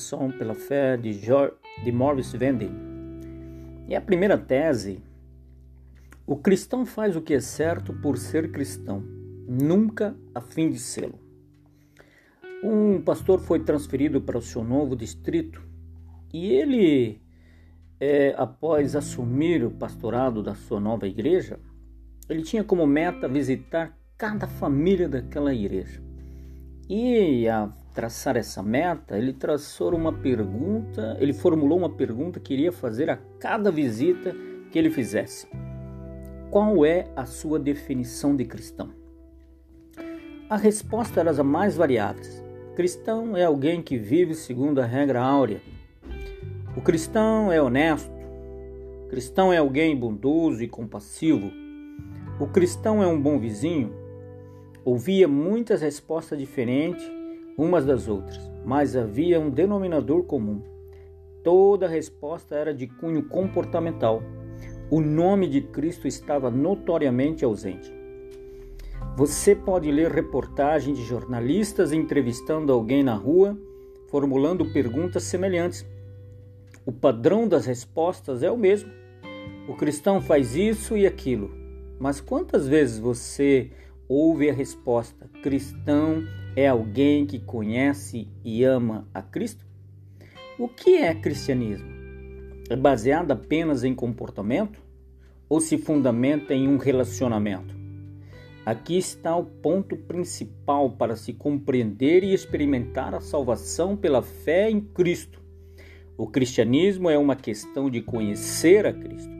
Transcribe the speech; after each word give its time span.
Som 0.00 0.30
pela 0.30 0.54
Fé 0.54 0.96
de, 0.96 1.12
George, 1.12 1.54
de 1.84 1.92
Morris 1.92 2.32
Vending. 2.32 2.72
E 3.86 3.94
a 3.94 4.00
primeira 4.00 4.38
tese: 4.38 5.02
o 6.26 6.36
cristão 6.36 6.86
faz 6.86 7.16
o 7.16 7.20
que 7.20 7.34
é 7.34 7.40
certo 7.40 7.92
por 7.92 8.16
ser 8.16 8.50
cristão, 8.50 9.02
nunca 9.46 10.16
a 10.34 10.40
fim 10.40 10.70
de 10.70 10.78
sê-lo. 10.78 11.18
Um 12.62 13.00
pastor 13.00 13.40
foi 13.40 13.60
transferido 13.60 14.20
para 14.20 14.38
o 14.38 14.42
seu 14.42 14.62
novo 14.62 14.94
distrito 14.94 15.62
e 16.32 16.52
ele, 16.52 17.20
é, 17.98 18.34
após 18.36 18.94
assumir 18.94 19.64
o 19.64 19.70
pastorado 19.70 20.42
da 20.42 20.54
sua 20.54 20.78
nova 20.78 21.08
igreja, 21.08 21.58
ele 22.28 22.42
tinha 22.42 22.62
como 22.62 22.86
meta 22.86 23.26
visitar 23.26 23.98
cada 24.16 24.46
família 24.46 25.08
daquela 25.08 25.52
igreja. 25.52 26.09
E 26.92 27.48
a 27.48 27.68
traçar 27.94 28.36
essa 28.36 28.64
meta, 28.64 29.16
ele 29.16 29.32
traçou 29.32 29.94
uma 29.94 30.12
pergunta, 30.12 31.16
ele 31.20 31.32
formulou 31.32 31.78
uma 31.78 31.90
pergunta 31.90 32.40
que 32.40 32.52
iria 32.52 32.72
fazer 32.72 33.08
a 33.08 33.16
cada 33.38 33.70
visita 33.70 34.34
que 34.72 34.76
ele 34.76 34.90
fizesse. 34.90 35.46
Qual 36.50 36.84
é 36.84 37.06
a 37.14 37.24
sua 37.26 37.60
definição 37.60 38.34
de 38.34 38.44
cristão? 38.44 38.90
A 40.48 40.56
resposta 40.56 41.20
era 41.20 41.30
as 41.30 41.38
mais 41.38 41.76
variadas. 41.76 42.42
Cristão 42.74 43.36
é 43.36 43.44
alguém 43.44 43.80
que 43.80 43.96
vive 43.96 44.34
segundo 44.34 44.80
a 44.80 44.84
regra 44.84 45.22
áurea. 45.22 45.60
O 46.76 46.80
cristão 46.80 47.52
é 47.52 47.62
honesto. 47.62 48.10
O 49.04 49.08
cristão 49.08 49.52
é 49.52 49.58
alguém 49.58 49.96
bondoso 49.96 50.60
e 50.60 50.66
compassivo. 50.66 51.52
O 52.40 52.48
cristão 52.48 53.00
é 53.00 53.06
um 53.06 53.22
bom 53.22 53.38
vizinho. 53.38 53.99
Ouvia 54.92 55.28
muitas 55.28 55.82
respostas 55.82 56.36
diferentes 56.36 57.08
umas 57.56 57.84
das 57.84 58.08
outras, 58.08 58.40
mas 58.66 58.96
havia 58.96 59.38
um 59.38 59.48
denominador 59.48 60.24
comum. 60.24 60.64
Toda 61.44 61.86
resposta 61.86 62.56
era 62.56 62.74
de 62.74 62.88
cunho 62.88 63.22
comportamental. 63.28 64.20
O 64.90 65.00
nome 65.00 65.46
de 65.46 65.60
Cristo 65.60 66.08
estava 66.08 66.50
notoriamente 66.50 67.44
ausente. 67.44 67.94
Você 69.16 69.54
pode 69.54 69.92
ler 69.92 70.10
reportagens 70.10 70.98
de 70.98 71.04
jornalistas 71.04 71.92
entrevistando 71.92 72.72
alguém 72.72 73.04
na 73.04 73.14
rua, 73.14 73.56
formulando 74.08 74.72
perguntas 74.72 75.22
semelhantes. 75.22 75.86
O 76.84 76.90
padrão 76.90 77.46
das 77.46 77.64
respostas 77.64 78.42
é 78.42 78.50
o 78.50 78.58
mesmo. 78.58 78.90
O 79.68 79.76
cristão 79.76 80.20
faz 80.20 80.56
isso 80.56 80.96
e 80.96 81.06
aquilo. 81.06 81.48
Mas 82.00 82.20
quantas 82.20 82.66
vezes 82.66 82.98
você 82.98 83.70
ouve 84.10 84.50
a 84.50 84.52
resposta: 84.52 85.30
cristão 85.40 86.24
é 86.56 86.66
alguém 86.66 87.24
que 87.24 87.38
conhece 87.38 88.26
e 88.44 88.64
ama 88.64 89.08
a 89.14 89.22
Cristo? 89.22 89.64
O 90.58 90.68
que 90.68 90.96
é 90.96 91.14
cristianismo? 91.14 91.88
É 92.68 92.74
baseado 92.74 93.30
apenas 93.30 93.84
em 93.84 93.94
comportamento 93.94 94.82
ou 95.48 95.60
se 95.60 95.78
fundamenta 95.78 96.52
em 96.52 96.68
um 96.68 96.76
relacionamento? 96.76 97.78
Aqui 98.66 98.98
está 98.98 99.34
o 99.36 99.44
ponto 99.44 99.96
principal 99.96 100.90
para 100.90 101.16
se 101.16 101.32
compreender 101.32 102.22
e 102.24 102.34
experimentar 102.34 103.14
a 103.14 103.20
salvação 103.20 103.96
pela 103.96 104.22
fé 104.22 104.70
em 104.70 104.80
Cristo. 104.80 105.40
O 106.16 106.26
cristianismo 106.26 107.08
é 107.08 107.16
uma 107.16 107.34
questão 107.34 107.88
de 107.88 108.02
conhecer 108.02 108.84
a 108.86 108.92
Cristo. 108.92 109.39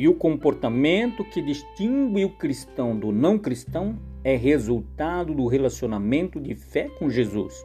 E 0.00 0.08
o 0.08 0.14
comportamento 0.14 1.22
que 1.22 1.42
distingue 1.42 2.24
o 2.24 2.30
cristão 2.30 2.98
do 2.98 3.12
não 3.12 3.38
cristão 3.38 3.98
é 4.24 4.34
resultado 4.34 5.34
do 5.34 5.46
relacionamento 5.46 6.40
de 6.40 6.54
fé 6.54 6.88
com 6.98 7.10
Jesus, 7.10 7.62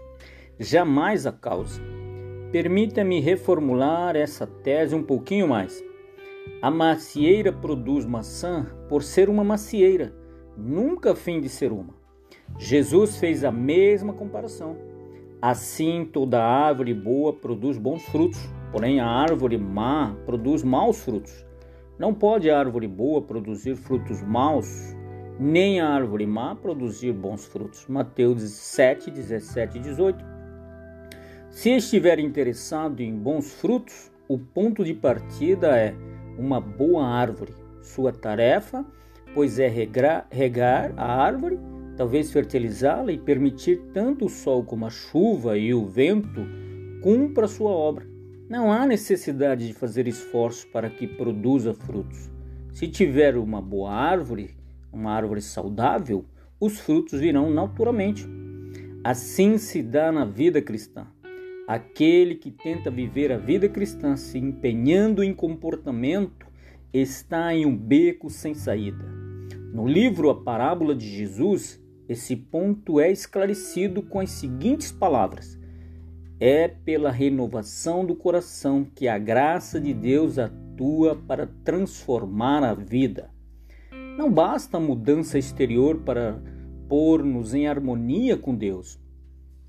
jamais 0.60 1.26
a 1.26 1.32
causa. 1.32 1.82
Permita-me 2.52 3.22
reformular 3.22 4.18
essa 4.18 4.46
tese 4.46 4.94
um 4.94 5.02
pouquinho 5.02 5.48
mais. 5.48 5.82
A 6.62 6.70
macieira 6.70 7.54
produz 7.54 8.06
maçã 8.06 8.68
por 8.90 9.02
ser 9.02 9.30
uma 9.30 9.46
macieira, 9.46 10.14
nunca 10.58 11.14
a 11.14 11.16
fim 11.16 11.40
de 11.40 11.48
ser 11.48 11.72
uma. 11.72 11.96
Jesus 12.60 13.16
fez 13.16 13.46
a 13.46 13.52
mesma 13.52 14.12
comparação. 14.12 14.76
Assim, 15.42 16.04
toda 16.04 16.44
árvore 16.44 16.94
boa 16.94 17.32
produz 17.32 17.78
bons 17.78 18.04
frutos, 18.04 18.42
porém 18.74 19.00
a 19.00 19.08
árvore 19.08 19.58
má 19.58 20.18
produz 20.26 20.64
maus 20.64 21.02
frutos. 21.02 21.46
Não 21.98 22.14
pode 22.14 22.50
a 22.50 22.60
árvore 22.60 22.90
boa 22.90 23.22
produzir 23.22 23.76
frutos 23.76 24.22
maus, 24.22 24.94
nem 25.40 25.80
a 25.80 25.88
árvore 25.88 26.26
má 26.26 26.54
produzir 26.54 27.14
bons 27.14 27.46
frutos. 27.46 27.86
Mateus 27.88 28.42
7, 28.42 29.10
17 29.10 29.78
e 29.78 29.82
18. 29.82 30.26
Se 31.50 31.70
estiver 31.70 32.20
interessado 32.20 33.00
em 33.00 33.16
bons 33.16 33.54
frutos, 33.54 34.12
o 34.28 34.38
ponto 34.38 34.84
de 34.84 34.94
partida 34.94 35.78
é 35.78 35.96
uma 36.38 36.60
boa 36.60 37.06
árvore. 37.06 37.54
Sua 37.82 38.12
tarefa, 38.12 38.86
pois 39.34 39.58
é 39.58 39.70
regar, 39.70 40.28
regar 40.30 40.94
a 40.98 41.24
árvore, 41.24 41.58
talvez 41.96 42.30
fertilizá-la 42.30 43.14
e 43.14 43.18
permitir 43.18 43.78
tanto 43.94 44.26
o 44.26 44.30
sol 44.30 44.66
como 44.66 44.86
a 44.86 44.90
chuva 44.90 45.58
e 45.58 45.74
o 45.74 45.86
vento 45.86 46.46
cumpra 47.02 47.48
sua 47.48 47.72
obra. 47.72 48.15
Não 48.48 48.72
há 48.72 48.86
necessidade 48.86 49.66
de 49.66 49.74
fazer 49.74 50.08
esforço 50.08 50.68
para 50.68 50.88
que 50.88 51.08
produza 51.08 51.74
frutos. 51.74 52.30
Se 52.72 52.88
tiver 52.88 53.38
uma 53.38 53.60
boa 53.60 53.92
árvore, 53.92 54.56
uma 54.94 55.12
árvore 55.12 55.42
saudável, 55.42 56.26
os 56.60 56.80
frutos 56.80 57.20
virão 57.20 57.50
naturalmente. 57.50 58.24
Assim 59.04 59.58
se 59.58 59.82
dá 59.82 60.12
na 60.12 60.26
vida 60.26 60.62
cristã. 60.62 61.08
Aquele 61.68 62.36
que 62.36 62.52
tenta 62.52 62.92
viver 62.92 63.32
a 63.32 63.38
vida 63.38 63.68
cristã 63.68 64.16
se 64.16 64.38
empenhando 64.38 65.24
em 65.24 65.34
comportamento 65.34 66.46
está 66.94 67.52
em 67.52 67.66
um 67.66 67.76
beco 67.76 68.30
sem 68.30 68.54
saída. 68.54 69.04
No 69.74 69.88
livro 69.88 70.30
A 70.30 70.44
Parábola 70.44 70.94
de 70.94 71.08
Jesus, 71.08 71.84
esse 72.08 72.36
ponto 72.36 73.00
é 73.00 73.12
esclarecido 73.12 74.04
com 74.04 74.20
as 74.20 74.30
seguintes 74.30 74.92
palavras: 74.92 75.60
É 76.48 76.68
pela 76.68 77.10
renovação 77.10 78.06
do 78.06 78.16
coração 78.16 78.86
que 78.86 79.08
a 79.08 79.18
graça 79.18 79.82
de 79.82 79.96
Deus 79.96 80.38
atua 80.38 81.16
para 81.16 81.50
transformar 81.64 82.64
a 82.64 82.72
vida. 82.72 83.32
Não 84.16 84.32
basta 84.32 84.78
a 84.78 84.80
mudança 84.80 85.40
exterior 85.40 86.02
para 86.02 86.40
pôr-nos 86.88 87.56
em 87.56 87.66
harmonia 87.66 88.38
com 88.38 88.54
Deus. 88.54 89.00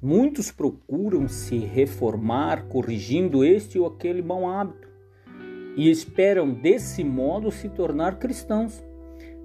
Muitos 0.03 0.53
procuram 0.53 1.26
se 1.28 1.56
reformar 1.56 2.69
corrigindo 2.69 3.42
este 3.42 3.78
ou 3.78 3.86
aquele 3.86 4.20
mau 4.20 4.47
hábito 4.47 4.86
e 5.78 5.88
esperam 5.88 6.53
desse 6.53 7.03
modo 7.03 7.50
se 7.50 7.70
tornar 7.70 8.19
cristãos, 8.19 8.84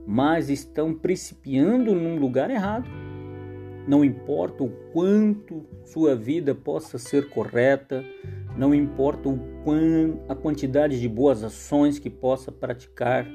mas 0.05 0.49
estão 0.49 0.93
principiando 0.93 1.95
num 1.95 2.19
lugar 2.19 2.51
errado. 2.51 2.89
Não 3.87 4.05
importa 4.05 4.63
o 4.63 4.69
quanto 4.93 5.65
sua 5.83 6.15
vida 6.15 6.53
possa 6.53 6.97
ser 6.97 7.29
correta, 7.29 8.03
não 8.55 8.75
importa 8.75 9.29
o 9.29 9.39
quão 9.63 10.23
a 10.29 10.35
quantidade 10.35 10.99
de 10.99 11.09
boas 11.09 11.43
ações 11.43 11.97
que 11.97 12.09
possa 12.09 12.51
praticar, 12.51 13.27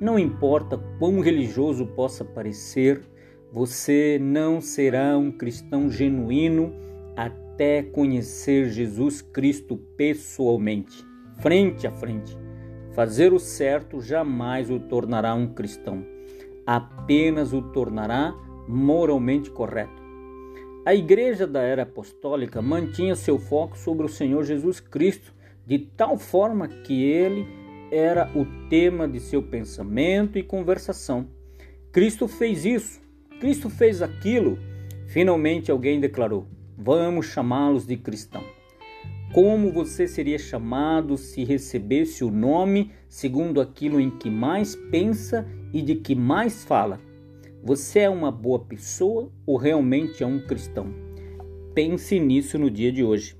não 0.00 0.18
importa 0.18 0.78
quão 0.98 1.20
religioso 1.20 1.86
possa 1.86 2.24
parecer, 2.24 3.02
você 3.50 4.18
não 4.20 4.60
será 4.60 5.16
um 5.16 5.32
cristão 5.32 5.90
genuíno 5.90 6.74
até 7.16 7.82
conhecer 7.82 8.68
Jesus 8.68 9.22
Cristo 9.22 9.76
pessoalmente, 9.96 11.02
frente 11.38 11.86
a 11.86 11.90
frente. 11.90 12.36
Fazer 12.92 13.32
o 13.32 13.38
certo 13.38 14.00
jamais 14.00 14.70
o 14.70 14.78
tornará 14.78 15.34
um 15.34 15.48
cristão, 15.48 16.04
apenas 16.66 17.52
o 17.52 17.62
tornará 17.62 18.34
moralmente 18.68 19.50
correto. 19.50 20.02
A 20.84 20.94
igreja 20.94 21.46
da 21.46 21.62
era 21.62 21.82
apostólica 21.82 22.62
mantinha 22.62 23.16
seu 23.16 23.38
foco 23.38 23.76
sobre 23.76 24.06
o 24.06 24.08
Senhor 24.08 24.44
Jesus 24.44 24.78
Cristo, 24.78 25.34
de 25.66 25.78
tal 25.78 26.16
forma 26.16 26.68
que 26.68 27.02
ele 27.02 27.46
era 27.90 28.30
o 28.34 28.46
tema 28.68 29.08
de 29.08 29.18
seu 29.18 29.42
pensamento 29.42 30.38
e 30.38 30.42
conversação. 30.42 31.28
Cristo 31.90 32.28
fez 32.28 32.64
isso, 32.64 33.00
Cristo 33.40 33.68
fez 33.68 34.00
aquilo. 34.02 34.58
Finalmente 35.06 35.70
alguém 35.70 35.98
declarou: 35.98 36.46
Vamos 36.76 37.26
chamá-los 37.26 37.86
de 37.86 37.96
cristão. 37.96 38.44
Como 39.32 39.72
você 39.72 40.06
seria 40.06 40.38
chamado 40.38 41.16
se 41.16 41.44
recebesse 41.44 42.22
o 42.22 42.30
nome 42.30 42.92
segundo 43.08 43.60
aquilo 43.60 44.00
em 44.00 44.10
que 44.10 44.30
mais 44.30 44.76
pensa 44.90 45.46
e 45.72 45.82
de 45.82 45.96
que 45.96 46.14
mais 46.14 46.64
fala? 46.64 47.00
Você 47.66 47.98
é 47.98 48.08
uma 48.08 48.30
boa 48.30 48.60
pessoa 48.60 49.28
ou 49.44 49.56
realmente 49.56 50.22
é 50.22 50.26
um 50.26 50.38
cristão? 50.38 50.86
Pense 51.74 52.20
nisso 52.20 52.56
no 52.56 52.70
dia 52.70 52.92
de 52.92 53.02
hoje. 53.02 53.36